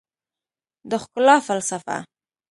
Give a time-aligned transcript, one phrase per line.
[0.89, 1.97] د ښکلا فلسفه